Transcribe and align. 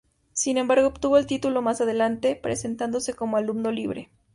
Sin 0.33 0.57
embargo, 0.57 0.87
obtuvo 0.87 1.19
el 1.19 1.27
título 1.27 1.61
más 1.61 1.79
adelante, 1.79 2.35
presentándose 2.35 3.13
como 3.13 3.37
alumno 3.37 3.69
libre. 3.71 4.09